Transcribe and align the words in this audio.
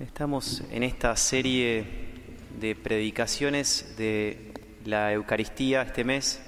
Estamos 0.00 0.62
en 0.70 0.82
esta 0.82 1.14
serie 1.14 1.84
de 2.58 2.74
predicaciones 2.74 3.96
de 3.98 4.54
la 4.86 5.12
Eucaristía 5.12 5.82
este 5.82 6.04
mes. 6.04 6.40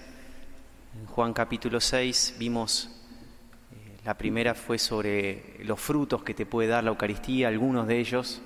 En 0.99 1.05
Juan 1.05 1.35
capítulo 1.35 1.79
6 1.79 2.37
vimos, 2.39 2.89
eh, 3.71 3.99
la 4.07 4.17
primera 4.17 4.55
fue 4.55 4.79
sobre 4.79 5.63
los 5.65 5.79
frutos 5.79 6.23
que 6.23 6.33
te 6.33 6.47
puede 6.47 6.69
dar 6.69 6.83
la 6.83 6.93
Eucaristía, 6.93 7.49
algunos 7.49 7.87
de 7.87 7.99
ellos. 7.99 8.41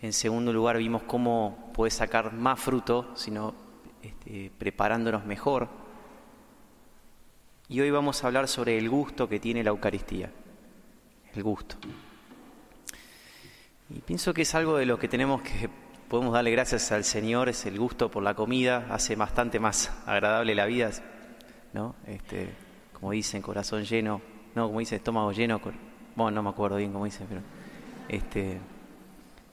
En 0.00 0.12
segundo 0.12 0.52
lugar 0.52 0.78
vimos 0.78 1.02
cómo 1.02 1.72
puedes 1.74 1.94
sacar 1.94 2.32
más 2.32 2.60
fruto, 2.60 3.10
sino 3.16 3.56
este, 4.02 4.52
preparándonos 4.56 5.26
mejor. 5.26 5.68
Y 7.68 7.80
hoy 7.80 7.90
vamos 7.90 8.22
a 8.22 8.28
hablar 8.28 8.46
sobre 8.46 8.78
el 8.78 8.88
gusto 8.88 9.28
que 9.28 9.40
tiene 9.40 9.64
la 9.64 9.70
Eucaristía. 9.70 10.30
El 11.34 11.42
gusto. 11.42 11.76
Y 13.88 14.00
pienso 14.00 14.34
que 14.34 14.42
es 14.42 14.54
algo 14.54 14.76
de 14.76 14.86
lo 14.86 14.98
que 14.98 15.06
tenemos 15.06 15.42
que 15.42 15.70
podemos 16.08 16.34
darle 16.34 16.50
gracias 16.50 16.90
al 16.92 17.04
Señor, 17.04 17.48
es 17.48 17.66
el 17.66 17.78
gusto 17.78 18.10
por 18.10 18.22
la 18.22 18.34
comida, 18.34 18.86
hace 18.90 19.16
bastante 19.16 19.60
más 19.60 19.92
agradable 20.06 20.54
la 20.54 20.66
vida, 20.66 20.90
¿no? 21.72 21.94
Este, 22.06 22.52
como 22.92 23.12
dicen, 23.12 23.42
corazón 23.42 23.84
lleno, 23.84 24.20
no, 24.54 24.66
como 24.66 24.80
dice, 24.80 24.96
estómago 24.96 25.32
lleno, 25.32 25.60
bueno, 26.14 26.30
no 26.32 26.42
me 26.42 26.50
acuerdo 26.50 26.76
bien 26.76 26.92
cómo 26.92 27.04
dice, 27.04 27.24
pero 27.28 27.42
este, 28.08 28.58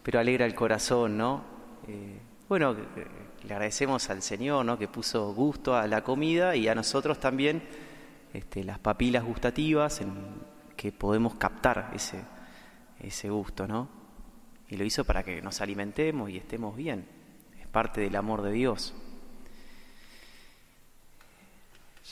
pero 0.02 0.20
alegra 0.20 0.46
el 0.46 0.56
corazón, 0.56 1.18
¿no? 1.18 1.44
Eh, 1.88 2.20
bueno, 2.50 2.76
le 3.44 3.54
agradecemos 3.54 4.10
al 4.10 4.22
Señor, 4.22 4.66
¿no? 4.66 4.78
Que 4.78 4.88
puso 4.88 5.34
gusto 5.34 5.76
a 5.76 5.88
la 5.88 6.04
comida 6.04 6.56
y 6.56 6.68
a 6.68 6.76
nosotros 6.76 7.20
también 7.20 7.64
este, 8.34 8.64
las 8.64 8.80
papilas 8.80 9.24
gustativas 9.24 10.02
en 10.02 10.14
que 10.76 10.92
podemos 10.92 11.36
captar 11.36 11.92
ese, 11.94 12.22
ese 13.00 13.30
gusto, 13.30 13.68
¿no? 13.68 14.03
Y 14.70 14.78
lo 14.78 14.84
hizo 14.84 15.04
para 15.04 15.24
que 15.24 15.42
nos 15.42 15.62
alimentemos 15.62 16.30
y 16.30 16.38
estemos 16.38 16.76
bien. 16.76 17.06
Es 17.60 17.68
parte 17.68 18.02
del 18.02 18.16
amor 18.16 18.42
de 18.42 18.52
Dios. 18.52 18.94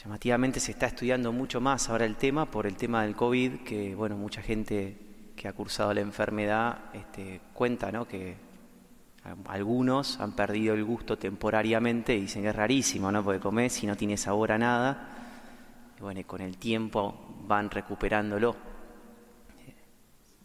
Llamativamente 0.02 0.58
se 0.58 0.72
está 0.72 0.86
estudiando 0.86 1.32
mucho 1.32 1.60
más 1.60 1.88
ahora 1.88 2.06
el 2.06 2.16
tema 2.16 2.50
por 2.50 2.66
el 2.66 2.76
tema 2.76 3.02
del 3.02 3.14
COVID, 3.14 3.60
que 3.60 3.94
bueno, 3.94 4.16
mucha 4.16 4.42
gente 4.42 4.96
que 5.36 5.48
ha 5.48 5.52
cursado 5.52 5.92
la 5.94 6.00
enfermedad 6.00 6.78
este, 6.94 7.40
cuenta 7.52 7.92
¿no? 7.92 8.06
que 8.06 8.36
algunos 9.46 10.18
han 10.20 10.32
perdido 10.32 10.74
el 10.74 10.84
gusto 10.84 11.16
temporariamente 11.16 12.14
y 12.14 12.22
dicen 12.22 12.42
que 12.42 12.48
es 12.48 12.56
rarísimo, 12.56 13.12
¿no? 13.12 13.22
Porque 13.22 13.38
comer 13.38 13.70
si 13.70 13.86
no 13.86 13.96
tiene 13.96 14.16
sabor 14.16 14.50
a 14.52 14.58
nada. 14.58 15.08
Y 15.98 16.02
bueno, 16.02 16.20
y 16.20 16.24
con 16.24 16.40
el 16.40 16.56
tiempo 16.56 17.36
van 17.46 17.70
recuperándolo. 17.70 18.56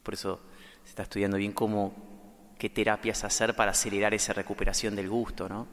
Por 0.04 0.14
eso 0.14 0.40
se 0.88 0.92
está 0.92 1.04
estudiando 1.04 1.36
bien 1.36 1.52
cómo, 1.52 1.94
qué 2.58 2.70
terapias 2.70 3.26
hacer 3.26 3.58
para 3.58 3.72
acelerar 3.72 4.14
esa 4.14 4.32
recuperación 4.32 4.96
del 4.96 5.10
gusto, 5.10 5.50
¿no? 5.50 5.68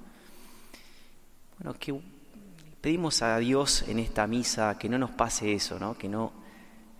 Bueno, 1.56 1.78
que 1.78 1.94
pedimos 2.80 3.22
a 3.22 3.38
Dios 3.38 3.84
en 3.86 4.00
esta 4.00 4.26
misa 4.26 4.76
que 4.76 4.88
no 4.88 4.98
nos 4.98 5.12
pase 5.12 5.52
eso, 5.52 5.78
¿no? 5.78 5.96
Que 5.96 6.08
no 6.08 6.32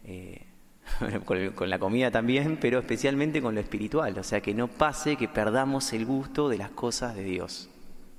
eh, 0.04 0.46
con, 1.24 1.68
la 1.68 1.80
comida 1.80 2.12
también, 2.12 2.56
pero 2.60 2.78
especialmente 2.78 3.42
con 3.42 3.56
lo 3.56 3.60
espiritual, 3.60 4.16
o 4.16 4.22
sea, 4.22 4.40
que 4.40 4.54
no 4.54 4.68
pase 4.68 5.16
que 5.16 5.26
perdamos 5.26 5.92
el 5.92 6.06
gusto 6.06 6.48
de 6.48 6.58
las 6.58 6.70
cosas 6.70 7.16
de 7.16 7.24
Dios. 7.24 7.68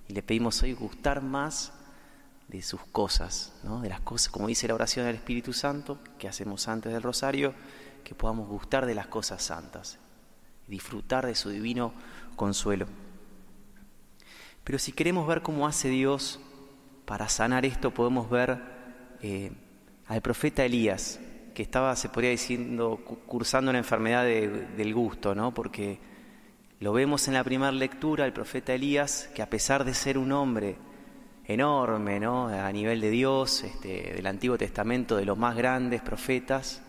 Y 0.10 0.14
le 0.14 0.22
pedimos 0.24 0.62
hoy 0.62 0.74
gustar 0.74 1.22
más 1.22 1.72
de 2.50 2.62
sus 2.62 2.82
cosas, 2.82 3.54
¿no? 3.64 3.80
de 3.80 3.88
las 3.88 4.02
cosas, 4.02 4.28
como 4.28 4.48
dice 4.48 4.68
la 4.68 4.76
oración 4.76 5.06
del 5.06 5.16
Espíritu 5.16 5.54
Santo, 5.54 6.00
que 6.20 6.28
hacemos 6.28 6.68
antes 6.68 6.92
del 6.92 7.02
rosario, 7.02 7.54
que 8.06 8.16
podamos 8.16 8.48
gustar 8.48 8.86
de 8.86 8.96
las 8.96 9.08
cosas 9.08 9.44
santas 9.44 10.00
disfrutar 10.68 11.26
de 11.26 11.36
su 11.36 11.50
divino 11.50 11.94
consuelo. 12.36 12.88
Pero 14.64 14.80
si 14.80 14.92
queremos 14.92 15.28
ver 15.28 15.42
cómo 15.42 15.68
hace 15.68 15.90
Dios 15.90 16.40
para 17.06 17.30
sanar 17.30 17.66
esto, 17.66 17.92
podemos 17.92 18.30
ver 18.30 18.60
eh, 19.22 19.52
al 20.08 20.22
profeta 20.22 20.66
Elías, 20.66 21.20
que 21.54 21.62
estaba, 21.62 21.96
se 21.96 22.10
podría 22.10 22.32
decir, 22.32 22.78
cursando 23.28 23.70
una 23.70 23.78
enfermedad 23.78 24.26
del 24.26 24.94
gusto, 24.94 25.36
¿no? 25.36 25.54
Porque 25.54 26.00
lo 26.80 26.92
vemos 26.94 27.28
en 27.28 27.36
la 27.36 27.44
primera 27.44 27.72
lectura, 27.72 28.26
el 28.26 28.34
profeta 28.34 28.74
Elías, 28.74 29.30
que 29.36 29.42
a 29.42 29.50
pesar 29.50 29.86
de 29.86 29.94
ser 29.94 30.18
un 30.18 30.32
hombre 30.32 30.76
enorme, 31.46 32.20
¿no? 32.20 32.48
A 32.48 32.72
nivel 32.72 33.00
de 33.00 33.12
Dios, 33.12 33.64
este, 33.64 34.16
del 34.16 34.26
Antiguo 34.26 34.58
Testamento, 34.58 35.16
de 35.16 35.26
los 35.26 35.38
más 35.38 35.56
grandes 35.56 36.02
profetas, 36.02 36.82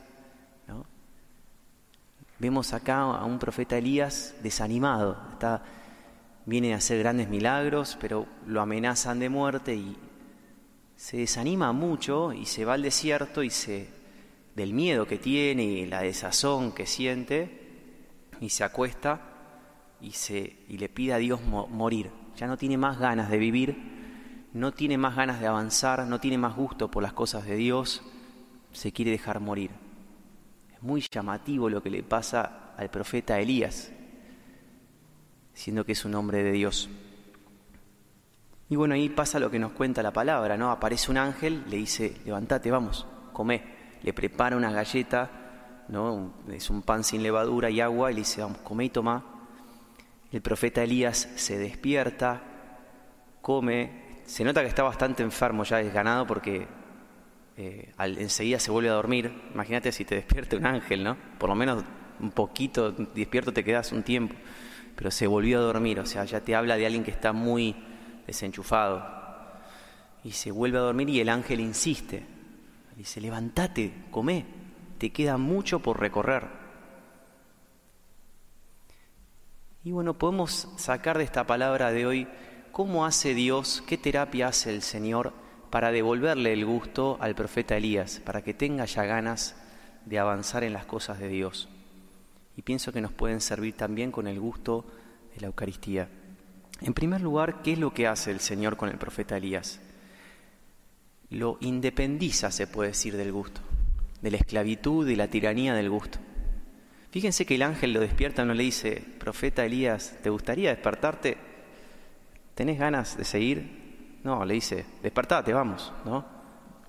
Vemos 2.39 2.75
acá 2.75 3.01
a 3.01 3.25
un 3.25 3.39
profeta 3.39 3.79
Elías 3.79 4.35
desanimado, 4.43 5.17
está, 5.33 5.63
viene 6.45 6.75
a 6.75 6.77
hacer 6.77 6.99
grandes 6.99 7.31
milagros, 7.31 7.97
pero 7.99 8.27
lo 8.47 8.61
amenazan 8.61 9.19
de 9.19 9.31
muerte 9.31 9.75
y 9.75 9.97
se 10.97 11.17
desanima 11.17 11.73
mucho 11.73 12.35
y 12.35 12.45
se 12.45 12.67
va 12.67 12.75
al 12.75 12.83
desierto 12.83 13.43
y 13.43 13.49
se 13.49 13.89
del 14.55 14.75
miedo 14.75 15.07
que 15.07 15.17
tiene 15.17 15.65
y 15.65 15.87
la 15.87 16.03
desazón 16.03 16.73
que 16.73 16.85
siente 16.87 18.29
y 18.41 18.51
se 18.51 18.65
acuesta 18.65 19.21
y 20.03 20.13
se 20.13 20.59
y 20.69 20.77
le 20.77 20.91
pide 20.91 21.15
a 21.15 21.19
Dios 21.19 21.41
morir. 21.43 22.11
Ya 22.37 22.47
no 22.47 22.59
tiene 22.59 22.77
más 22.77 22.99
ganas 22.99 23.31
de 23.31 23.39
vivir, 23.39 24.49
no 24.53 24.73
tiene 24.73 24.99
más 24.99 25.17
ganas 25.17 25.41
de 25.41 25.47
avanzar, 25.47 26.07
no 26.07 26.21
tiene 26.21 26.37
más 26.37 26.55
gusto 26.55 26.91
por 26.91 27.03
las 27.03 27.15
cosas 27.15 27.47
de 27.47 27.57
Dios, 27.57 28.03
se 28.73 28.93
quiere 28.93 29.11
dejar 29.11 29.41
morir 29.41 29.86
muy 30.87 31.05
llamativo 31.11 31.69
lo 31.69 31.83
que 31.83 31.91
le 31.91 32.03
pasa 32.03 32.73
al 32.77 32.89
profeta 32.89 33.39
Elías, 33.39 33.91
siendo 35.53 35.85
que 35.85 35.93
es 35.93 36.05
un 36.05 36.15
hombre 36.15 36.43
de 36.43 36.53
Dios. 36.53 36.89
Y 38.69 38.77
bueno, 38.77 38.95
ahí 38.95 39.09
pasa 39.09 39.39
lo 39.39 39.51
que 39.51 39.59
nos 39.59 39.73
cuenta 39.73 40.03
la 40.03 40.13
palabra, 40.13 40.57
¿no? 40.57 40.71
Aparece 40.71 41.11
un 41.11 41.19
ángel, 41.19 41.65
le 41.69 41.77
dice, 41.77 42.17
levántate, 42.25 42.71
vamos, 42.71 43.07
come. 43.33 43.77
Le 44.03 44.13
prepara 44.13 44.57
una 44.57 44.71
galleta, 44.71 45.85
¿no? 45.89 46.35
Es 46.49 46.71
un 46.71 46.83
pan 46.83 47.05
sin 47.05 47.23
levadura 47.23 47.71
y 47.71 47.81
agua, 47.81 48.11
y 48.11 48.15
le 48.15 48.21
dice, 48.21 48.43
vamos, 48.43 48.59
come 48.59 48.85
y 48.85 48.91
toma. 48.91 49.25
El 50.33 50.43
profeta 50.43 50.83
Elías 50.83 51.29
se 51.37 51.59
despierta, 51.59 52.43
come, 53.41 54.21
se 54.27 54.45
nota 54.45 54.63
que 54.63 54.69
está 54.69 54.83
bastante 54.83 55.23
enfermo, 55.23 55.65
ya 55.65 55.79
desganado, 55.79 56.27
porque 56.27 56.67
eh, 57.57 57.93
enseguida 57.99 58.59
se 58.59 58.71
vuelve 58.71 58.91
a 58.91 58.95
dormir. 58.95 59.33
Imagínate 59.55 59.93
si 59.93 60.05
te 60.05 60.17
despierta 60.17 60.57
un 60.57 60.67
ángel, 60.67 61.03
¿no? 61.03 61.17
Por 61.39 61.49
lo 61.49 61.55
menos 61.55 61.85
un 62.21 62.31
poquito 62.31 62.93
despierto 62.93 63.53
te 63.53 63.65
quedas 63.65 63.93
un 63.93 64.03
tiempo, 64.03 64.35
pero 64.95 65.11
se 65.11 65.27
volvió 65.27 65.59
a 65.59 65.63
dormir, 65.63 66.01
o 66.01 66.07
sea, 66.07 66.25
ya 66.25 66.41
te 66.41 66.55
habla 66.55 66.77
de 66.77 66.87
alguien 66.87 67.05
que 67.05 67.11
está 67.11 67.33
muy 67.33 67.77
desenchufado. 68.27 69.17
Y 70.25 70.33
se 70.33 70.51
vuelve 70.51 70.79
a 70.79 70.83
dormir 70.83 71.09
y 71.09 71.21
el 71.21 71.29
ángel 71.29 71.61
insiste. 71.61 72.25
Dice, 72.97 73.21
levántate, 73.21 73.93
come, 74.11 74.45
te 74.99 75.11
queda 75.11 75.37
mucho 75.37 75.81
por 75.81 76.01
recorrer. 76.01 76.45
Y 79.85 79.93
bueno, 79.93 80.15
podemos 80.15 80.69
sacar 80.77 81.19
de 81.19 81.25
esta 81.25 81.47
palabra 81.47 81.93
de 81.93 82.07
hoy 82.07 82.29
cómo 82.73 83.07
hace 83.07 83.35
Dios, 83.35 83.85
qué 83.87 83.97
terapia 83.97 84.49
hace 84.49 84.75
el 84.75 84.83
Señor 84.83 85.33
para 85.71 85.93
devolverle 85.93 86.53
el 86.53 86.65
gusto 86.65 87.19
al 87.21 87.35
profeta 87.35 87.77
Elías, 87.77 88.21
para 88.25 88.43
que 88.43 88.55
tenga 88.55 88.85
ya 88.85 89.05
ganas 89.05 89.57
de 90.05 90.19
avanzar 90.19 90.65
en 90.65 90.73
las 90.73 90.87
cosas 90.87 91.19
de 91.19 91.29
Dios. 91.29 91.69
Y 92.57 92.63
pienso 92.63 92.93
que 92.93 93.01
nos 93.01 93.13
pueden 93.13 93.41
servir 93.41 93.75
también 93.75 94.11
con 94.11 94.27
el 94.27 94.41
gusto 94.41 94.87
de 95.35 95.41
la 95.41 95.49
Eucaristía. 95.49 96.09
En 96.81 96.95
primer 96.95 97.21
lugar, 97.21 97.63
¿qué 97.63 97.73
es 97.73 97.79
lo 97.79 97.93
que 97.93 98.07
hace 98.07 98.31
el 98.31 98.41
Señor 98.41 98.77
con 98.77 98.89
el 98.89 98.99
profeta 98.99 99.37
Elías? 99.37 99.81
Lo 101.31 101.59
independiza, 101.61 102.51
se 102.51 102.67
puede 102.67 102.91
decir, 102.91 103.17
del 103.17 103.33
gusto, 103.33 103.61
de 104.23 104.31
la 104.31 104.37
esclavitud 104.37 105.09
y 105.09 105.17
la 105.17 105.29
tiranía 105.29 105.75
del 105.75 105.91
gusto. 105.91 106.19
Fíjense 107.11 107.47
que 107.47 107.57
el 107.57 107.63
ángel 107.63 107.93
lo 107.93 108.01
despierta, 108.01 108.45
no 108.45 108.55
le 108.55 108.63
dice, 108.63 109.03
profeta 109.19 109.65
Elías, 109.65 110.17
¿te 110.23 110.31
gustaría 110.31 110.71
despertarte? 110.71 111.37
¿Tenés 112.55 112.79
ganas 112.79 113.17
de 113.17 113.25
seguir? 113.25 113.86
No, 114.25 114.45
le 114.45 114.55
dice, 114.55 114.85
despertate, 115.03 115.53
vamos, 115.53 115.93
¿no? 116.05 116.25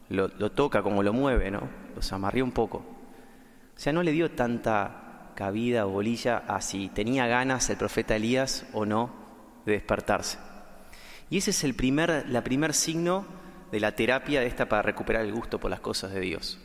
Lo, 0.10 0.52
toca 0.52 0.82
como 0.82 1.04
lo 1.04 1.14
mueve, 1.14 1.52
¿no? 1.52 1.62
Los 1.96 2.12
amarrió 2.14 2.44
un 2.44 2.52
poco. 2.52 2.78
O 2.78 3.80
sea, 3.80 3.94
no 3.94 4.04
le 4.04 4.12
dio 4.12 4.32
tanta 4.32 5.32
cabida 5.36 5.86
o 5.86 5.90
bolilla 5.90 6.44
a 6.48 6.62
si 6.62 6.90
tenía 6.90 7.28
ganas 7.28 7.70
el 7.70 7.78
profeta 7.78 8.16
Elías 8.16 8.66
o 8.74 8.86
no 8.86 9.12
de 9.66 9.74
despertarse. 9.74 10.40
Y 11.30 11.38
ese 11.38 11.52
es 11.52 11.64
el 11.64 11.76
primer, 11.76 12.28
la 12.30 12.44
primer 12.44 12.74
signo 12.74 13.26
de 13.72 13.80
la 13.80 13.92
terapia 13.92 14.44
esta 14.44 14.68
para 14.68 14.82
recuperar 14.82 15.26
el 15.26 15.34
gusto 15.34 15.60
por 15.60 15.70
las 15.70 15.82
cosas 15.82 16.12
de 16.12 16.22
Dios. 16.22 16.58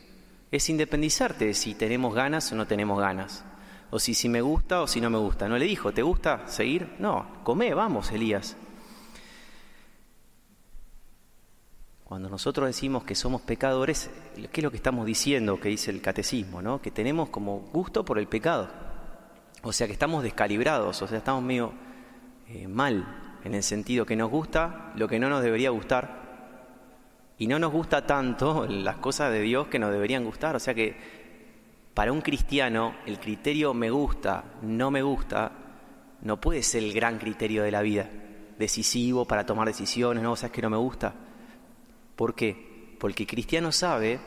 Es 0.53 0.69
independizarte 0.71 1.47
de 1.47 1.55
si 1.55 1.75
tenemos 1.75 2.15
ganas 2.15 2.53
o 2.53 2.55
no 2.55 2.67
tenemos 2.67 3.01
ganas. 3.01 3.45
O 3.91 3.99
si, 3.99 4.15
si 4.15 4.29
me 4.29 4.41
gusta 4.41 4.81
o 4.81 4.87
si 4.87 5.01
no 5.01 5.11
me 5.11 5.19
gusta. 5.19 5.49
No 5.49 5.59
le 5.59 5.67
dijo, 5.67 5.93
¿te 5.93 6.03
gusta 6.03 6.47
seguir? 6.47 6.95
No, 6.99 7.27
come, 7.43 7.75
vamos, 7.75 8.13
Elías. 8.13 8.57
Cuando 12.13 12.29
nosotros 12.29 12.67
decimos 12.67 13.05
que 13.05 13.15
somos 13.15 13.41
pecadores, 13.41 14.11
¿qué 14.35 14.61
es 14.61 14.63
lo 14.63 14.71
que 14.71 14.77
estamos 14.77 15.07
diciendo 15.07 15.59
que 15.59 15.71
dice 15.71 15.91
el 15.91 16.03
catecismo? 16.03 16.61
¿no? 16.61 16.79
Que 16.79 16.91
tenemos 16.91 17.31
como 17.31 17.61
gusto 17.73 18.05
por 18.05 18.19
el 18.19 18.27
pecado. 18.27 18.69
O 19.63 19.73
sea 19.73 19.87
que 19.87 19.95
estamos 19.95 20.23
descalibrados, 20.23 21.01
o 21.01 21.09
sea, 21.09 21.17
estamos 21.17 21.43
medio 21.43 21.73
eh, 22.49 22.69
mal, 22.69 23.39
en 23.45 23.55
el 23.55 23.63
sentido 23.63 24.05
que 24.05 24.15
nos 24.15 24.31
gusta 24.31 24.93
lo 24.95 25.09
que 25.09 25.19
no 25.19 25.31
nos 25.31 25.43
debería 25.43 25.71
gustar 25.71 27.33
y 27.39 27.47
no 27.47 27.59
nos 27.59 27.73
gusta 27.73 28.05
tanto 28.05 28.67
las 28.69 28.99
cosas 28.99 29.33
de 29.33 29.41
Dios 29.41 29.69
que 29.69 29.79
nos 29.79 29.91
deberían 29.91 30.23
gustar. 30.23 30.55
O 30.55 30.61
sea 30.61 30.75
que 30.75 30.95
para 31.95 32.13
un 32.13 32.21
cristiano 32.21 32.95
el 33.07 33.21
criterio 33.21 33.73
me 33.73 33.89
gusta, 33.89 34.45
no 34.61 34.91
me 34.91 35.01
gusta, 35.01 35.51
no 36.21 36.39
puede 36.39 36.63
ser 36.63 36.83
el 36.83 36.93
gran 36.93 37.17
criterio 37.17 37.63
de 37.63 37.71
la 37.71 37.81
vida, 37.81 38.07
decisivo 38.59 39.25
para 39.25 39.47
tomar 39.47 39.67
decisiones, 39.67 40.23
no, 40.23 40.33
o 40.33 40.37
sea, 40.37 40.49
es 40.49 40.53
que 40.53 40.61
no 40.61 40.69
me 40.69 40.77
gusta. 40.77 41.15
¿Por 42.23 42.37
qué? 42.37 42.95
Porque 43.01 43.27
cristiano 43.27 43.73
sabe 43.73 44.21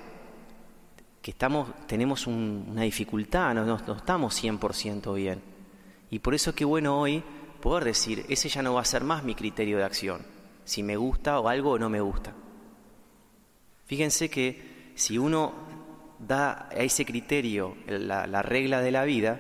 que 1.21 1.31
estamos, 1.31 1.69
tenemos 1.88 2.27
una 2.27 2.81
dificultad, 2.81 3.53
no, 3.53 3.63
no, 3.63 3.80
no 3.88 3.95
estamos 3.95 4.44
100% 4.44 5.15
bien. 5.15 5.42
Y 6.09 6.19
por 6.19 6.36
eso 6.36 6.53
qué 6.53 6.65
bueno 6.65 7.00
hoy 7.00 7.24
poder 7.62 7.86
decir, 7.86 8.25
ese 8.27 8.50
ya 8.50 8.62
no 8.62 8.74
va 8.74 8.81
a 8.81 8.83
ser 8.83 9.06
más 9.06 9.24
mi 9.24 9.33
criterio 9.33 9.77
de 9.77 9.86
acción, 9.86 10.24
si 10.65 10.83
me 10.83 10.97
gusta 10.97 11.39
o 11.39 11.47
algo 11.47 11.71
o 11.71 11.80
no 11.80 11.89
me 11.89 12.01
gusta. 12.01 12.33
Fíjense 13.86 14.30
que 14.30 14.91
si 14.95 15.18
uno 15.18 15.53
da 16.19 16.68
a 16.71 16.83
ese 16.83 17.06
criterio 17.06 17.77
la, 17.88 18.27
la 18.27 18.41
regla 18.41 18.81
de 18.81 18.91
la 18.91 19.06
vida, 19.06 19.39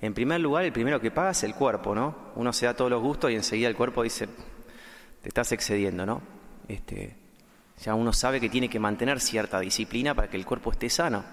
en 0.00 0.14
primer 0.14 0.40
lugar, 0.40 0.64
el 0.64 0.72
primero 0.72 1.00
que 1.00 1.12
paga 1.12 1.30
es 1.30 1.44
el 1.44 1.54
cuerpo, 1.54 1.94
¿no? 1.94 2.32
Uno 2.34 2.52
se 2.52 2.66
da 2.66 2.74
todos 2.74 2.90
los 2.90 3.00
gustos 3.00 3.30
y 3.30 3.36
enseguida 3.36 3.68
el 3.68 3.76
cuerpo 3.76 4.02
dice, 4.02 4.26
te 5.22 5.28
estás 5.28 5.52
excediendo, 5.52 6.04
¿no? 6.04 6.20
Este, 6.66 7.27
ya 7.84 7.94
uno 7.94 8.12
sabe 8.12 8.40
que 8.40 8.48
tiene 8.48 8.68
que 8.68 8.78
mantener 8.78 9.20
cierta 9.20 9.60
disciplina 9.60 10.14
para 10.14 10.28
que 10.28 10.36
el 10.36 10.46
cuerpo 10.46 10.72
esté 10.72 10.90
sano. 10.90 11.24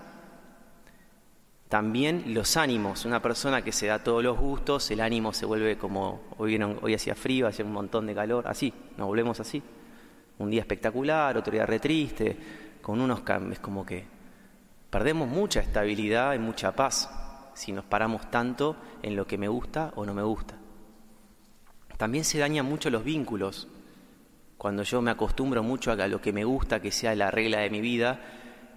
También 1.69 2.33
los 2.33 2.57
ánimos, 2.57 3.05
una 3.05 3.21
persona 3.21 3.63
que 3.63 3.71
se 3.71 3.87
da 3.87 4.03
todos 4.03 4.23
los 4.23 4.37
gustos, 4.37 4.89
el 4.91 5.01
ánimo 5.01 5.33
se 5.33 5.45
vuelve 5.45 5.77
como, 5.77 6.21
hoy, 6.37 6.59
hoy 6.81 6.93
hacía 6.93 7.15
frío, 7.15 7.47
hacía 7.47 7.65
un 7.65 7.73
montón 7.73 8.05
de 8.05 8.13
calor, 8.13 8.47
así, 8.47 8.71
nos 8.97 9.07
volvemos 9.07 9.39
así. 9.39 9.61
Un 10.37 10.49
día 10.51 10.61
espectacular, 10.61 11.35
otro 11.37 11.51
día 11.51 11.65
re 11.65 11.79
triste, 11.79 12.37
con 12.81 13.01
unos 13.01 13.21
cambios, 13.21 13.59
como 13.59 13.85
que 13.85 14.05
perdemos 14.89 15.27
mucha 15.27 15.59
estabilidad 15.59 16.35
y 16.35 16.39
mucha 16.39 16.75
paz 16.75 17.09
si 17.55 17.71
nos 17.71 17.85
paramos 17.85 18.29
tanto 18.29 18.75
en 19.01 19.15
lo 19.15 19.25
que 19.25 19.37
me 19.37 19.47
gusta 19.47 19.91
o 19.95 20.05
no 20.05 20.13
me 20.13 20.21
gusta. 20.21 20.55
También 21.97 22.25
se 22.25 22.37
dañan 22.37 22.65
mucho 22.65 22.89
los 22.89 23.03
vínculos. 23.03 23.67
Cuando 24.57 24.83
yo 24.83 25.01
me 25.01 25.11
acostumbro 25.11 25.63
mucho 25.63 25.91
a 25.91 26.07
lo 26.07 26.21
que 26.21 26.31
me 26.31 26.43
gusta, 26.43 26.81
que 26.81 26.91
sea 26.91 27.13
la 27.15 27.29
regla 27.29 27.59
de 27.59 27.69
mi 27.69 27.81
vida, 27.81 28.19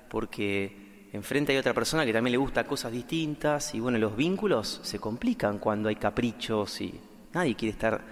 porque 0.09 1.11
enfrente 1.13 1.53
hay 1.53 1.59
otra 1.59 1.75
persona 1.75 2.05
que 2.05 2.13
también 2.13 2.33
le 2.33 2.39
gusta 2.39 2.65
cosas 2.65 2.93
distintas 2.93 3.75
y 3.75 3.81
bueno, 3.81 3.99
los 3.99 4.17
vínculos 4.17 4.81
se 4.83 4.99
complican 4.99 5.59
cuando 5.59 5.89
hay 5.89 5.97
caprichos 5.97 6.81
y 6.81 7.01
nadie 7.33 7.55
quiere 7.55 7.73
estar 7.73 8.03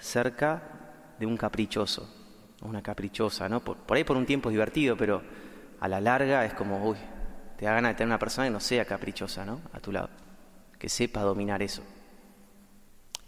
cerca 0.00 0.62
de 1.18 1.26
un 1.26 1.36
caprichoso, 1.36 2.08
una 2.62 2.82
caprichosa, 2.82 3.48
¿no? 3.48 3.60
Por, 3.60 3.78
ahí 3.96 4.04
por 4.04 4.16
un 4.16 4.26
tiempo 4.26 4.48
es 4.48 4.54
divertido, 4.54 4.96
pero 4.96 5.22
a 5.80 5.88
la 5.88 6.00
larga 6.00 6.44
es 6.44 6.54
como, 6.54 6.88
uy, 6.88 6.96
te 7.56 7.66
da 7.66 7.74
ganas 7.74 7.92
de 7.92 7.94
tener 7.94 8.08
una 8.08 8.18
persona 8.18 8.46
que 8.46 8.52
no 8.52 8.60
sea 8.60 8.84
caprichosa, 8.84 9.44
¿no? 9.44 9.60
A 9.72 9.80
tu 9.80 9.92
lado, 9.92 10.08
que 10.78 10.88
sepa 10.88 11.20
dominar 11.20 11.62
eso. 11.62 11.82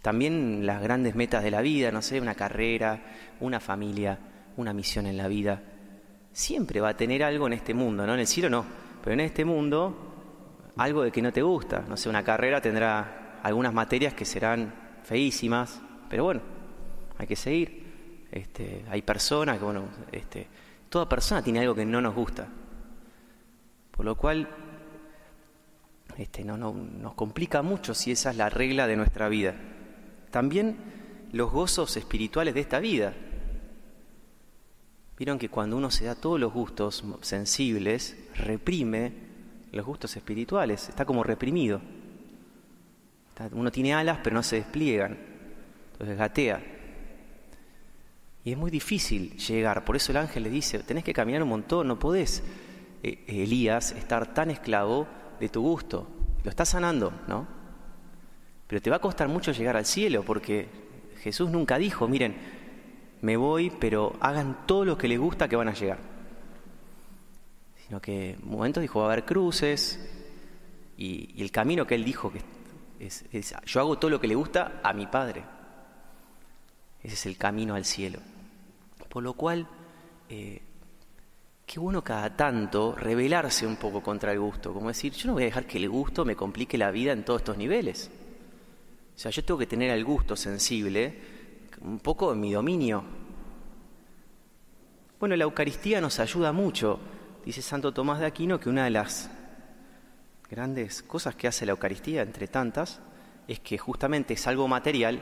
También 0.05 0.67
las 0.67 0.83
grandes 0.83 1.15
metas 1.15 1.43
de 1.43 1.49
la 1.49 1.61
vida, 1.61 1.91
no 1.91 2.03
sé, 2.03 2.21
una 2.21 2.35
carrera, 2.35 3.01
una 3.39 3.59
familia, 3.59 4.19
una 4.55 4.71
misión 4.71 5.07
en 5.07 5.17
la 5.17 5.27
vida, 5.27 5.63
siempre 6.31 6.79
va 6.79 6.89
a 6.89 6.93
tener 6.95 7.23
algo 7.23 7.47
en 7.47 7.53
este 7.53 7.73
mundo, 7.73 8.05
¿no? 8.05 8.13
En 8.13 8.19
el 8.19 8.27
cielo 8.27 8.47
no 8.51 8.65
pero 9.03 9.15
en 9.15 9.21
este 9.21 9.43
mundo, 9.43 9.97
algo 10.77 11.01
de 11.01 11.11
que 11.11 11.23
no 11.23 11.33
te 11.33 11.41
gusta, 11.41 11.83
no 11.89 11.97
sé, 11.97 12.07
una 12.07 12.23
carrera 12.23 12.61
tendrá 12.61 13.39
algunas 13.41 13.73
materias 13.73 14.13
que 14.13 14.25
serán 14.25 14.75
feísimas, 15.01 15.81
pero 16.07 16.25
bueno, 16.25 16.41
hay 17.17 17.25
que 17.25 17.35
seguir. 17.35 18.27
Este, 18.31 18.85
hay 18.87 19.01
personas 19.01 19.57
que, 19.57 19.65
bueno, 19.65 19.85
este, 20.11 20.47
toda 20.87 21.09
persona 21.09 21.41
tiene 21.41 21.61
algo 21.61 21.73
que 21.73 21.83
no 21.83 21.99
nos 21.99 22.13
gusta. 22.13 22.47
Por 23.89 24.05
lo 24.05 24.15
cual, 24.15 24.47
este, 26.15 26.43
no, 26.43 26.57
no, 26.57 26.73
nos 26.73 27.15
complica 27.15 27.63
mucho 27.63 27.95
si 27.95 28.11
esa 28.11 28.29
es 28.29 28.37
la 28.37 28.51
regla 28.51 28.85
de 28.85 28.97
nuestra 28.97 29.29
vida. 29.29 29.55
También 30.35 30.75
los 31.31 31.49
gozos 31.49 31.95
espirituales 31.95 32.53
de 32.53 32.59
esta 32.59 32.79
vida. 32.79 33.13
Vieron 35.17 35.39
que 35.39 35.47
cuando 35.47 35.77
uno 35.77 35.89
se 35.89 36.03
da 36.03 36.15
todos 36.15 36.37
los 36.37 36.51
gustos 36.51 37.05
sensibles, 37.21 38.17
reprime 38.35 39.13
los 39.71 39.85
gustos 39.85 40.17
espirituales, 40.17 40.89
está 40.89 41.05
como 41.05 41.23
reprimido. 41.23 41.79
Uno 43.53 43.71
tiene 43.71 43.93
alas 43.93 44.19
pero 44.21 44.33
no 44.33 44.43
se 44.43 44.57
despliegan, 44.57 45.17
entonces 45.93 46.17
gatea. 46.17 46.61
Y 48.43 48.51
es 48.51 48.57
muy 48.57 48.71
difícil 48.71 49.37
llegar, 49.37 49.85
por 49.85 49.95
eso 49.95 50.11
el 50.11 50.17
ángel 50.17 50.43
le 50.43 50.49
dice, 50.49 50.79
tenés 50.79 51.05
que 51.05 51.13
caminar 51.13 51.43
un 51.43 51.47
montón, 51.49 51.87
no 51.87 51.97
podés, 51.97 52.43
eh, 53.03 53.23
Elías, 53.27 53.93
estar 53.93 54.33
tan 54.33 54.51
esclavo 54.51 55.07
de 55.39 55.47
tu 55.47 55.61
gusto. 55.61 56.09
Lo 56.43 56.49
está 56.49 56.65
sanando, 56.65 57.13
¿no? 57.25 57.54
Pero 58.67 58.81
te 58.81 58.89
va 58.89 58.97
a 58.97 59.01
costar 59.01 59.27
mucho 59.27 59.51
llegar 59.51 59.77
al 59.77 59.85
cielo 59.85 60.23
porque 60.23 60.67
Jesús 61.21 61.49
nunca 61.49 61.77
dijo, 61.77 62.07
miren, 62.07 62.35
me 63.21 63.37
voy, 63.37 63.71
pero 63.71 64.15
hagan 64.19 64.65
todo 64.65 64.85
lo 64.85 64.97
que 64.97 65.07
les 65.07 65.19
gusta 65.19 65.47
que 65.47 65.55
van 65.55 65.69
a 65.69 65.73
llegar. 65.73 65.99
Sino 67.87 68.01
que 68.01 68.31
en 68.31 68.43
un 68.43 68.51
momento 68.51 68.79
dijo, 68.79 68.99
va 68.99 69.05
a 69.05 69.11
haber 69.13 69.25
cruces, 69.25 69.99
y, 70.97 71.41
el 71.41 71.51
camino 71.51 71.85
que 71.85 71.95
él 71.95 72.03
dijo 72.03 72.31
que 72.31 72.41
es, 72.99 73.55
yo 73.65 73.79
hago 73.79 73.97
todo 73.97 74.11
lo 74.11 74.19
que 74.19 74.27
le 74.27 74.35
gusta 74.35 74.79
a 74.83 74.93
mi 74.93 75.07
Padre. 75.07 75.43
Ese 77.03 77.13
es 77.13 77.25
el 77.25 77.37
camino 77.37 77.75
al 77.75 77.85
cielo. 77.85 78.19
Por 79.09 79.23
lo 79.23 79.33
cual, 79.33 79.67
eh, 80.29 80.61
qué 81.65 81.79
bueno 81.79 82.03
cada 82.03 82.35
tanto 82.35 82.95
rebelarse 82.95 83.67
un 83.67 83.75
poco 83.75 84.01
contra 84.01 84.31
el 84.31 84.39
gusto, 84.39 84.73
como 84.73 84.87
decir, 84.87 85.13
yo 85.13 85.27
no 85.27 85.33
voy 85.33 85.43
a 85.43 85.47
dejar 85.47 85.67
que 85.67 85.77
el 85.77 85.89
gusto 85.89 86.25
me 86.25 86.35
complique 86.35 86.77
la 86.77 86.91
vida 86.91 87.11
en 87.11 87.23
todos 87.23 87.41
estos 87.41 87.57
niveles. 87.57 88.09
O 89.15 89.19
sea, 89.19 89.31
yo 89.31 89.43
tengo 89.43 89.57
que 89.57 89.67
tener 89.67 89.91
el 89.91 90.03
gusto 90.03 90.35
sensible 90.35 91.17
un 91.81 91.99
poco 91.99 92.33
en 92.33 92.39
mi 92.39 92.51
dominio. 92.51 93.03
Bueno, 95.19 95.35
la 95.35 95.45
Eucaristía 95.45 96.01
nos 96.01 96.19
ayuda 96.19 96.51
mucho. 96.51 96.99
Dice 97.45 97.61
Santo 97.61 97.93
Tomás 97.93 98.19
de 98.19 98.25
Aquino 98.25 98.59
que 98.59 98.69
una 98.69 98.83
de 98.83 98.89
las 98.89 99.29
grandes 100.49 101.01
cosas 101.03 101.35
que 101.35 101.47
hace 101.47 101.65
la 101.65 101.71
Eucaristía, 101.71 102.21
entre 102.21 102.47
tantas, 102.47 102.99
es 103.47 103.59
que 103.59 103.77
justamente 103.77 104.33
es 104.33 104.47
algo 104.47 104.67
material 104.67 105.21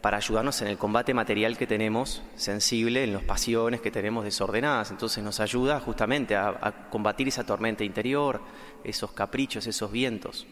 para 0.00 0.18
ayudarnos 0.18 0.60
en 0.60 0.68
el 0.68 0.76
combate 0.76 1.14
material 1.14 1.56
que 1.56 1.66
tenemos 1.66 2.22
sensible, 2.36 3.04
en 3.04 3.14
las 3.14 3.22
pasiones 3.22 3.80
que 3.80 3.90
tenemos 3.90 4.24
desordenadas. 4.24 4.90
Entonces 4.90 5.24
nos 5.24 5.40
ayuda 5.40 5.80
justamente 5.80 6.36
a, 6.36 6.88
combatir 6.90 7.26
esa 7.28 7.44
tormenta 7.44 7.84
interior, 7.84 8.42
esos 8.84 9.12
caprichos, 9.12 9.66
esos 9.66 9.90
vientos. 9.90 10.46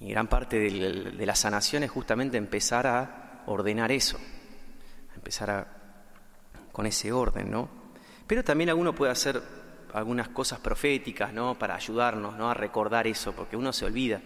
Y 0.00 0.10
gran 0.10 0.28
parte 0.28 0.58
de 0.58 1.26
la 1.26 1.34
sanación 1.34 1.82
es 1.82 1.90
justamente 1.90 2.38
empezar 2.38 2.86
a 2.86 3.42
ordenar 3.46 3.92
eso, 3.92 4.18
empezar 5.14 5.66
con 6.72 6.86
ese 6.86 7.12
orden, 7.12 7.50
¿no? 7.50 7.68
Pero 8.26 8.42
también 8.42 8.70
alguno 8.70 8.94
puede 8.94 9.12
hacer 9.12 9.42
algunas 9.92 10.28
cosas 10.28 10.60
proféticas, 10.60 11.32
¿no? 11.32 11.58
Para 11.58 11.74
ayudarnos, 11.74 12.36
¿no? 12.36 12.50
A 12.50 12.54
recordar 12.54 13.06
eso, 13.06 13.32
porque 13.32 13.56
uno 13.56 13.72
se 13.72 13.84
olvida. 13.84 14.20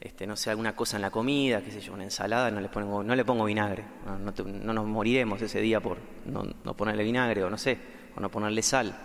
Este, 0.00 0.26
no 0.26 0.34
sé, 0.34 0.50
alguna 0.50 0.74
cosa 0.74 0.96
en 0.96 1.02
la 1.02 1.10
comida, 1.10 1.62
qué 1.62 1.70
sé 1.70 1.80
yo, 1.80 1.92
una 1.92 2.04
ensalada, 2.04 2.50
no 2.50 2.60
le 2.60 2.68
pongo, 2.68 3.02
no 3.02 3.14
le 3.14 3.24
pongo 3.24 3.44
vinagre. 3.44 3.84
No, 4.06 4.72
nos 4.72 4.86
moriremos 4.86 5.40
ese 5.42 5.60
día 5.60 5.80
por 5.80 5.98
no, 6.26 6.44
no, 6.64 6.74
ponerle 6.74 7.04
vinagre 7.04 7.44
o 7.44 7.50
no 7.50 7.58
sé, 7.58 7.78
o 8.16 8.20
no 8.20 8.30
ponerle 8.30 8.62
sal. 8.62 8.96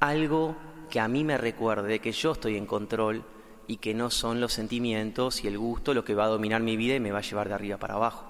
Algo 0.00 0.56
que 0.90 1.00
a 1.00 1.08
mí 1.08 1.24
me 1.24 1.36
recuerde 1.36 1.98
que 1.98 2.12
yo 2.12 2.32
estoy 2.32 2.56
en 2.56 2.66
control 2.66 3.24
y 3.66 3.78
que 3.78 3.94
no 3.94 4.10
son 4.10 4.40
los 4.40 4.52
sentimientos 4.52 5.44
y 5.44 5.48
el 5.48 5.58
gusto 5.58 5.94
lo 5.94 6.04
que 6.04 6.14
va 6.14 6.24
a 6.24 6.28
dominar 6.28 6.62
mi 6.62 6.76
vida 6.76 6.94
y 6.94 7.00
me 7.00 7.12
va 7.12 7.18
a 7.18 7.22
llevar 7.22 7.48
de 7.48 7.54
arriba 7.54 7.78
para 7.78 7.94
abajo. 7.94 8.24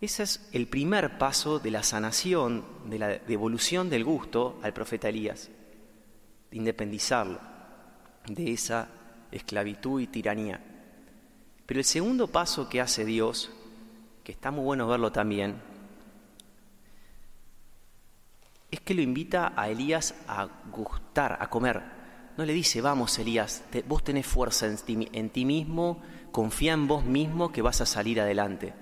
Ese 0.00 0.22
es 0.22 0.48
el 0.52 0.68
primer 0.68 1.18
paso 1.18 1.58
de 1.58 1.70
la 1.70 1.82
sanación, 1.82 2.64
de 2.86 2.98
la 2.98 3.08
devolución 3.08 3.90
del 3.90 4.04
gusto 4.04 4.60
al 4.62 4.72
profeta 4.72 5.08
Elías, 5.08 5.50
de 6.50 6.56
independizarlo 6.56 7.40
de 8.26 8.52
esa 8.52 8.88
esclavitud 9.32 10.00
y 10.00 10.06
tiranía. 10.06 10.60
Pero 11.66 11.80
el 11.80 11.84
segundo 11.84 12.28
paso 12.28 12.68
que 12.68 12.80
hace 12.80 13.04
Dios, 13.04 13.50
que 14.22 14.32
está 14.32 14.50
muy 14.50 14.64
bueno 14.64 14.86
verlo 14.86 15.10
también, 15.10 15.60
es 18.70 18.80
que 18.80 18.94
lo 18.94 19.02
invita 19.02 19.52
a 19.56 19.68
Elías 19.68 20.14
a 20.28 20.46
gustar, 20.70 21.38
a 21.40 21.48
comer. 21.50 21.97
No 22.38 22.46
le 22.46 22.54
dice, 22.54 22.80
vamos 22.80 23.18
Elías, 23.18 23.62
vos 23.86 24.02
tenés 24.02 24.26
fuerza 24.26 24.66
en 24.66 25.28
ti, 25.28 25.44
mismo, 25.44 26.00
confía 26.32 26.72
en 26.72 26.88
vos 26.88 27.04
mismo 27.04 27.52
que 27.52 27.60
vas 27.60 27.82
a 27.82 27.86
salir 27.86 28.20
adelante 28.20 28.72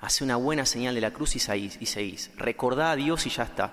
hace 0.00 0.24
una 0.24 0.36
buena 0.36 0.64
señal 0.64 0.94
de 0.94 1.00
la 1.00 1.12
cruz 1.12 1.36
y 1.36 1.38
seguís. 1.38 2.30
Recordá 2.36 2.92
a 2.92 2.96
Dios 2.96 3.26
y 3.26 3.30
ya 3.30 3.44
está. 3.44 3.72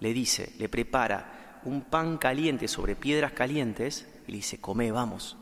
Le 0.00 0.12
dice, 0.12 0.52
le 0.58 0.68
prepara 0.68 1.60
un 1.64 1.82
pan 1.82 2.18
caliente 2.18 2.68
sobre 2.68 2.96
piedras 2.96 3.32
calientes 3.32 4.08
y 4.26 4.32
le 4.32 4.36
dice, 4.38 4.60
come, 4.60 4.90
vamos. 4.90 5.36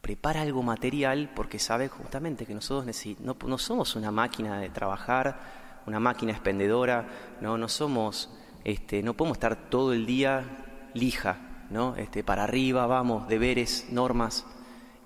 prepara 0.00 0.42
algo 0.42 0.62
material 0.62 1.30
porque 1.34 1.58
sabe 1.58 1.88
justamente 1.88 2.46
que 2.46 2.54
nosotros 2.54 3.04
no, 3.20 3.36
no 3.46 3.58
somos 3.58 3.96
una 3.96 4.10
máquina 4.10 4.58
de 4.58 4.70
trabajar, 4.70 5.82
una 5.86 6.00
máquina 6.00 6.32
expendedora, 6.32 7.36
no, 7.40 7.58
no 7.58 7.68
somos, 7.68 8.30
este, 8.64 9.02
no 9.02 9.14
podemos 9.14 9.36
estar 9.36 9.70
todo 9.70 9.92
el 9.92 10.06
día 10.06 10.90
lija, 10.94 11.66
¿no? 11.70 11.96
Este, 11.96 12.22
para 12.22 12.44
arriba, 12.44 12.86
vamos, 12.86 13.28
deberes, 13.28 13.88
normas. 13.90 14.46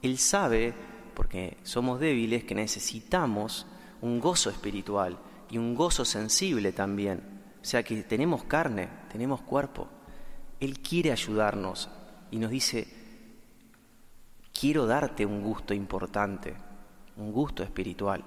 Él 0.02 0.18
sabe, 0.18 0.74
porque 1.14 1.56
somos 1.62 2.00
débiles, 2.00 2.44
que 2.44 2.54
necesitamos 2.54 3.66
un 4.02 4.20
gozo 4.20 4.50
espiritual 4.50 5.18
y 5.50 5.58
un 5.58 5.74
gozo 5.74 6.04
sensible 6.04 6.72
también. 6.72 7.22
O 7.60 7.64
sea 7.64 7.82
que 7.82 8.02
tenemos 8.02 8.44
carne, 8.44 8.88
tenemos 9.10 9.40
cuerpo. 9.40 9.88
Él 10.60 10.80
quiere 10.80 11.12
ayudarnos 11.12 11.88
y 12.30 12.38
nos 12.38 12.50
dice, 12.50 12.86
quiero 14.58 14.86
darte 14.86 15.26
un 15.26 15.42
gusto 15.42 15.74
importante, 15.74 16.54
un 17.16 17.32
gusto 17.32 17.62
espiritual. 17.62 18.24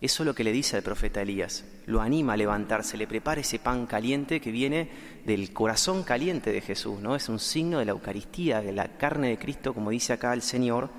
Eso 0.00 0.22
es 0.22 0.26
lo 0.26 0.34
que 0.34 0.44
le 0.44 0.52
dice 0.52 0.76
al 0.76 0.82
profeta 0.82 1.22
Elías. 1.22 1.64
Lo 1.86 2.00
anima 2.00 2.34
a 2.34 2.36
levantarse, 2.36 2.96
le 2.96 3.06
prepara 3.06 3.40
ese 3.40 3.58
pan 3.58 3.86
caliente 3.86 4.40
que 4.40 4.50
viene 4.50 4.88
del 5.24 5.52
corazón 5.52 6.02
caliente 6.02 6.52
de 6.52 6.60
Jesús, 6.60 7.00
¿no? 7.00 7.16
Es 7.16 7.28
un 7.28 7.38
signo 7.38 7.78
de 7.78 7.86
la 7.86 7.92
Eucaristía, 7.92 8.60
de 8.60 8.72
la 8.72 8.98
carne 8.98 9.28
de 9.28 9.38
Cristo, 9.38 9.72
como 9.72 9.90
dice 9.90 10.12
acá 10.12 10.32
el 10.34 10.42
Señor, 10.42 10.90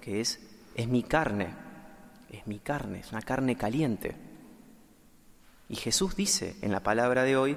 que 0.00 0.20
es, 0.20 0.40
es 0.74 0.88
mi 0.88 1.02
carne, 1.02 1.54
es 2.30 2.46
mi 2.46 2.58
carne, 2.58 3.00
es 3.00 3.12
una 3.12 3.22
carne 3.22 3.56
caliente. 3.56 4.14
Y 5.68 5.76
Jesús 5.76 6.14
dice 6.14 6.56
en 6.60 6.72
la 6.72 6.82
palabra 6.82 7.22
de 7.22 7.36
hoy, 7.36 7.56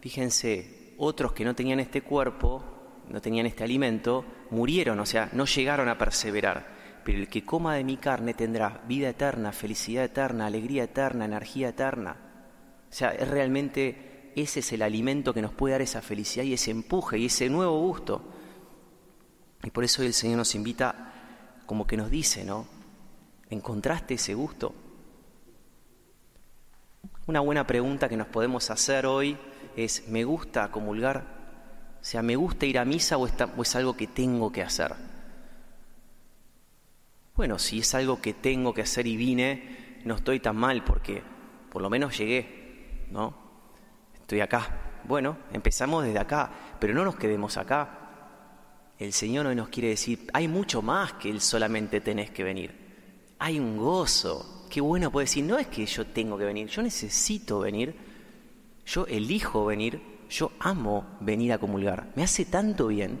fíjense, 0.00 0.94
otros 0.98 1.32
que 1.32 1.44
no 1.44 1.54
tenían 1.54 1.80
este 1.80 2.02
cuerpo, 2.02 2.64
no 3.08 3.20
tenían 3.20 3.46
este 3.46 3.64
alimento, 3.64 4.24
murieron, 4.50 4.98
o 4.98 5.06
sea, 5.06 5.30
no 5.32 5.46
llegaron 5.46 5.88
a 5.88 5.98
perseverar. 5.98 6.81
Pero 7.04 7.18
el 7.18 7.28
que 7.28 7.44
coma 7.44 7.74
de 7.74 7.84
mi 7.84 7.96
carne 7.96 8.34
tendrá 8.34 8.82
vida 8.86 9.08
eterna, 9.08 9.52
felicidad 9.52 10.04
eterna, 10.04 10.46
alegría 10.46 10.84
eterna, 10.84 11.24
energía 11.24 11.70
eterna. 11.70 12.16
O 12.88 12.92
sea, 12.92 13.10
es 13.10 13.28
realmente 13.28 14.32
ese 14.36 14.60
es 14.60 14.72
el 14.72 14.82
alimento 14.82 15.34
que 15.34 15.42
nos 15.42 15.52
puede 15.52 15.72
dar 15.72 15.82
esa 15.82 16.00
felicidad 16.00 16.44
y 16.44 16.54
ese 16.54 16.70
empuje 16.70 17.18
y 17.18 17.26
ese 17.26 17.48
nuevo 17.48 17.80
gusto. 17.80 18.22
Y 19.62 19.70
por 19.70 19.84
eso 19.84 20.02
el 20.02 20.12
Señor 20.12 20.38
nos 20.38 20.54
invita, 20.54 21.12
como 21.66 21.86
que 21.86 21.96
nos 21.96 22.10
dice, 22.10 22.44
¿no? 22.44 22.66
¿Encontraste 23.50 24.14
ese 24.14 24.34
gusto? 24.34 24.74
Una 27.26 27.40
buena 27.40 27.66
pregunta 27.66 28.08
que 28.08 28.16
nos 28.16 28.26
podemos 28.26 28.70
hacer 28.70 29.06
hoy 29.06 29.36
es, 29.76 30.08
¿me 30.08 30.24
gusta 30.24 30.70
comulgar? 30.70 31.24
O 32.00 32.04
sea, 32.04 32.22
¿me 32.22 32.34
gusta 32.34 32.66
ir 32.66 32.78
a 32.78 32.84
misa 32.84 33.16
o, 33.16 33.26
es 33.26 33.76
algo 33.76 33.96
que 33.96 34.08
tengo 34.08 34.50
que 34.50 34.62
hacer? 34.62 34.92
Bueno, 37.34 37.58
si 37.58 37.78
es 37.78 37.94
algo 37.94 38.20
que 38.20 38.34
tengo 38.34 38.74
que 38.74 38.82
hacer 38.82 39.06
y 39.06 39.16
vine, 39.16 40.00
no 40.04 40.16
estoy 40.16 40.40
tan 40.40 40.56
mal 40.56 40.84
porque 40.84 41.22
por 41.70 41.82
lo 41.82 41.88
menos 41.88 42.16
llegué, 42.16 43.06
¿no? 43.10 43.34
Estoy 44.14 44.40
acá. 44.40 45.00
Bueno, 45.04 45.38
empezamos 45.52 46.04
desde 46.04 46.18
acá, 46.18 46.50
pero 46.78 46.94
no 46.94 47.04
nos 47.04 47.16
quedemos 47.16 47.56
acá. 47.56 47.98
El 48.98 49.12
Señor 49.12 49.46
hoy 49.46 49.56
nos 49.56 49.68
quiere 49.68 49.88
decir, 49.88 50.28
hay 50.32 50.46
mucho 50.46 50.82
más 50.82 51.14
que 51.14 51.30
Él 51.30 51.40
solamente 51.40 52.00
tenés 52.00 52.30
que 52.30 52.44
venir. 52.44 53.34
Hay 53.38 53.58
un 53.58 53.76
gozo. 53.76 54.66
Qué 54.70 54.80
bueno 54.80 55.10
puede 55.10 55.24
decir, 55.24 55.44
no 55.44 55.58
es 55.58 55.66
que 55.66 55.86
yo 55.86 56.06
tengo 56.06 56.38
que 56.38 56.44
venir, 56.44 56.68
yo 56.68 56.82
necesito 56.82 57.60
venir, 57.60 57.94
yo 58.86 59.06
elijo 59.06 59.64
venir 59.66 60.12
yo 60.32 60.52
amo 60.60 61.18
venir 61.20 61.52
a 61.52 61.58
comulgar. 61.58 62.10
Me 62.16 62.22
hace 62.22 62.46
tanto 62.46 62.88
bien. 62.88 63.20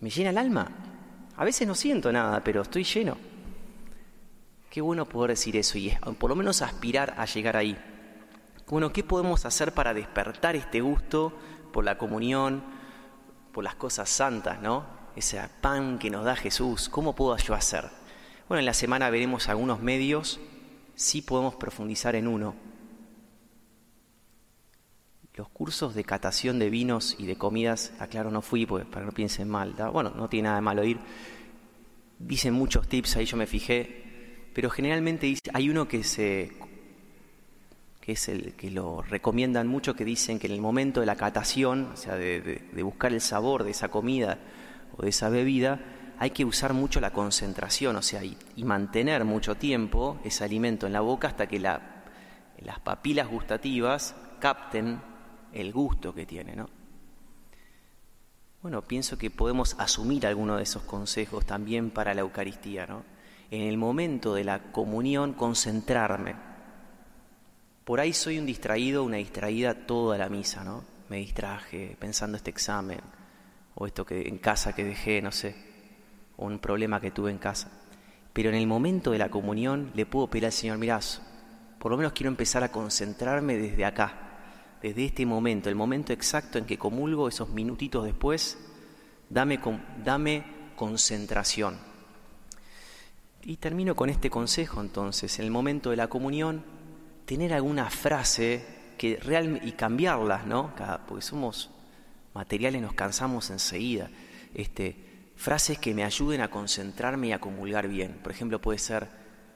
Me 0.00 0.10
llena 0.10 0.30
el 0.30 0.38
alma. 0.38 0.93
A 1.36 1.44
veces 1.44 1.66
no 1.66 1.74
siento 1.74 2.12
nada, 2.12 2.42
pero 2.44 2.62
estoy 2.62 2.84
lleno. 2.84 3.16
Qué 4.70 4.80
bueno 4.80 5.06
poder 5.06 5.30
decir 5.30 5.56
eso 5.56 5.78
y 5.78 5.92
por 6.18 6.30
lo 6.30 6.36
menos 6.36 6.62
aspirar 6.62 7.14
a 7.16 7.26
llegar 7.26 7.56
ahí. 7.56 7.76
Bueno, 8.68 8.92
¿qué 8.92 9.04
podemos 9.04 9.44
hacer 9.44 9.72
para 9.72 9.94
despertar 9.94 10.56
este 10.56 10.80
gusto 10.80 11.32
por 11.72 11.84
la 11.84 11.98
comunión, 11.98 12.62
por 13.52 13.62
las 13.62 13.74
cosas 13.76 14.08
santas, 14.08 14.60
¿no? 14.60 14.84
Ese 15.14 15.40
pan 15.60 15.98
que 15.98 16.10
nos 16.10 16.24
da 16.24 16.34
Jesús. 16.34 16.88
¿Cómo 16.88 17.14
puedo 17.14 17.36
yo 17.36 17.54
hacer? 17.54 17.88
Bueno, 18.48 18.58
en 18.60 18.66
la 18.66 18.74
semana 18.74 19.10
veremos 19.10 19.48
algunos 19.48 19.80
medios, 19.80 20.40
sí 20.94 21.22
podemos 21.22 21.54
profundizar 21.54 22.14
en 22.16 22.26
uno, 22.26 22.54
los 25.34 25.48
cursos 25.48 25.94
de 25.94 26.04
catación 26.04 26.58
de 26.58 26.70
vinos 26.70 27.16
y 27.18 27.26
de 27.26 27.36
comidas, 27.36 27.92
aclaro, 27.98 28.30
no 28.30 28.40
fui 28.40 28.66
pues, 28.66 28.86
para 28.86 29.00
que 29.00 29.06
no 29.06 29.12
piensen 29.12 29.48
mal. 29.48 29.74
Bueno, 29.92 30.12
no 30.14 30.28
tiene 30.28 30.44
nada 30.44 30.56
de 30.56 30.62
malo 30.62 30.84
ir. 30.84 30.98
Dicen 32.18 32.54
muchos 32.54 32.88
tips, 32.88 33.16
ahí 33.16 33.24
yo 33.26 33.36
me 33.36 33.46
fijé, 33.46 34.50
pero 34.54 34.70
generalmente 34.70 35.36
hay 35.52 35.68
uno 35.68 35.88
que 35.88 36.04
se 36.04 36.52
que 38.00 38.12
es 38.12 38.28
el 38.28 38.52
que 38.52 38.70
lo 38.70 39.00
recomiendan 39.00 39.66
mucho, 39.66 39.94
que 39.94 40.04
dicen 40.04 40.38
que 40.38 40.46
en 40.46 40.52
el 40.52 40.60
momento 40.60 41.00
de 41.00 41.06
la 41.06 41.16
catación, 41.16 41.88
o 41.94 41.96
sea, 41.96 42.16
de, 42.16 42.60
buscar 42.82 43.14
el 43.14 43.22
sabor 43.22 43.64
de 43.64 43.70
esa 43.70 43.88
comida 43.88 44.38
o 44.94 45.02
de 45.02 45.08
esa 45.08 45.30
bebida, 45.30 45.80
hay 46.18 46.30
que 46.30 46.44
usar 46.44 46.74
mucho 46.74 47.00
la 47.00 47.14
concentración, 47.14 47.96
o 47.96 48.02
sea, 48.02 48.22
y, 48.22 48.36
mantener 48.62 49.24
mucho 49.24 49.54
tiempo 49.54 50.20
ese 50.22 50.44
alimento 50.44 50.86
en 50.86 50.92
la 50.92 51.00
boca 51.00 51.28
hasta 51.28 51.46
que 51.46 51.58
las 51.58 51.80
papilas 52.84 53.26
gustativas 53.26 54.14
capten 54.38 55.00
el 55.54 55.72
gusto 55.72 56.14
que 56.14 56.26
tiene, 56.26 56.54
¿no? 56.56 56.68
Bueno, 58.60 58.82
pienso 58.82 59.18
que 59.18 59.30
podemos 59.30 59.76
asumir 59.78 60.26
alguno 60.26 60.56
de 60.56 60.62
esos 60.62 60.82
consejos 60.82 61.44
también 61.44 61.90
para 61.90 62.14
la 62.14 62.22
Eucaristía, 62.22 62.86
¿no? 62.86 63.04
En 63.50 63.62
el 63.62 63.76
momento 63.76 64.34
de 64.34 64.44
la 64.44 64.72
comunión, 64.72 65.34
concentrarme. 65.34 66.34
Por 67.84 68.00
ahí 68.00 68.12
soy 68.14 68.38
un 68.38 68.46
distraído, 68.46 69.04
una 69.04 69.18
distraída 69.18 69.86
toda 69.86 70.16
la 70.16 70.30
misa, 70.30 70.64
¿no? 70.64 70.82
Me 71.10 71.18
distraje 71.18 71.96
pensando 72.00 72.38
este 72.38 72.50
examen, 72.50 73.00
o 73.74 73.86
esto 73.86 74.06
que 74.06 74.28
en 74.28 74.38
casa 74.38 74.74
que 74.74 74.82
dejé, 74.82 75.20
no 75.20 75.30
sé, 75.30 75.54
o 76.38 76.46
un 76.46 76.58
problema 76.58 77.00
que 77.00 77.10
tuve 77.10 77.30
en 77.30 77.38
casa. 77.38 77.70
Pero 78.32 78.48
en 78.48 78.56
el 78.56 78.66
momento 78.66 79.10
de 79.10 79.18
la 79.18 79.28
comunión 79.28 79.92
le 79.94 80.06
puedo 80.06 80.28
pedir 80.28 80.46
al 80.46 80.52
Señor, 80.52 80.78
mirá, 80.78 80.98
por 81.78 81.90
lo 81.90 81.98
menos 81.98 82.14
quiero 82.14 82.30
empezar 82.30 82.64
a 82.64 82.72
concentrarme 82.72 83.58
desde 83.58 83.84
acá, 83.84 84.33
desde 84.84 85.06
este 85.06 85.24
momento, 85.24 85.70
el 85.70 85.76
momento 85.76 86.12
exacto 86.12 86.58
en 86.58 86.66
que 86.66 86.76
comulgo, 86.76 87.26
esos 87.26 87.48
minutitos 87.48 88.04
después, 88.04 88.58
dame, 89.30 89.58
dame 90.04 90.44
concentración. 90.76 91.78
Y 93.44 93.56
termino 93.56 93.96
con 93.96 94.10
este 94.10 94.28
consejo 94.28 94.82
entonces, 94.82 95.38
en 95.38 95.46
el 95.46 95.50
momento 95.50 95.88
de 95.88 95.96
la 95.96 96.08
comunión, 96.08 96.62
tener 97.24 97.54
alguna 97.54 97.88
frase 97.88 98.62
que 98.98 99.16
real, 99.16 99.58
y 99.64 99.72
cambiarlas, 99.72 100.46
¿no? 100.46 100.74
Porque 101.08 101.22
somos 101.22 101.70
materiales, 102.34 102.82
nos 102.82 102.92
cansamos 102.92 103.48
enseguida. 103.48 104.10
Este, 104.52 105.30
frases 105.34 105.78
que 105.78 105.94
me 105.94 106.04
ayuden 106.04 106.42
a 106.42 106.50
concentrarme 106.50 107.28
y 107.28 107.32
a 107.32 107.40
comulgar 107.40 107.88
bien. 107.88 108.20
Por 108.22 108.32
ejemplo, 108.32 108.60
puede 108.60 108.78
ser, 108.78 109.08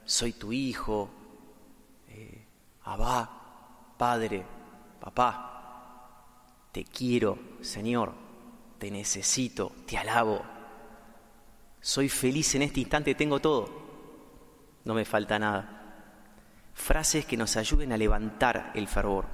soy 0.05 0.33
tu 0.33 0.51
hijo, 0.51 1.11
eh, 2.07 2.45
Abba, 2.81 3.93
Padre, 3.95 4.57
papá, 4.99 6.67
te 6.71 6.83
quiero, 6.83 7.37
Señor, 7.61 8.13
te 8.77 8.91
necesito, 8.91 9.71
te 9.85 9.97
alabo, 9.97 10.41
soy 11.81 12.09
feliz 12.09 12.55
en 12.55 12.63
este 12.63 12.81
instante, 12.81 13.15
tengo 13.15 13.39
todo, 13.39 13.69
no 14.83 14.93
me 14.93 15.05
falta 15.05 15.39
nada. 15.39 15.75
Frases 16.73 17.25
que 17.25 17.37
nos 17.37 17.57
ayuden 17.57 17.91
a 17.91 17.97
levantar 17.97 18.71
el 18.75 18.87
fervor. 18.87 19.25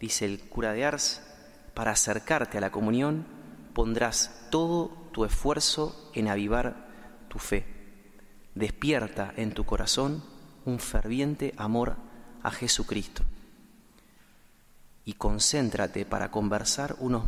Dice 0.00 0.24
el 0.24 0.48
cura 0.48 0.72
de 0.72 0.84
Ars, 0.84 1.22
para 1.74 1.92
acercarte 1.92 2.58
a 2.58 2.60
la 2.60 2.70
comunión 2.70 3.26
pondrás 3.74 4.48
todo 4.50 5.08
tu 5.12 5.24
esfuerzo 5.24 6.10
en 6.14 6.28
avivar 6.28 6.88
tu 7.28 7.38
fe. 7.38 7.66
Despierta 8.54 9.32
en 9.36 9.52
tu 9.52 9.64
corazón 9.64 10.22
un 10.64 10.78
ferviente 10.78 11.54
amor 11.56 11.96
a 12.42 12.50
Jesucristo 12.50 13.24
y 15.04 15.14
concéntrate 15.14 16.04
para 16.06 16.30
conversar 16.30 16.96
unos 16.98 17.24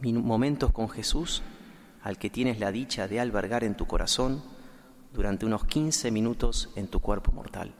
momentos 0.00 0.72
con 0.72 0.88
Jesús 0.88 1.42
al 2.02 2.18
que 2.18 2.30
tienes 2.30 2.58
la 2.58 2.72
dicha 2.72 3.06
de 3.06 3.20
albergar 3.20 3.64
en 3.64 3.76
tu 3.76 3.86
corazón 3.86 4.42
durante 5.12 5.46
unos 5.46 5.64
15 5.64 6.10
minutos 6.10 6.70
en 6.74 6.88
tu 6.88 7.00
cuerpo 7.00 7.32
mortal. 7.32 7.74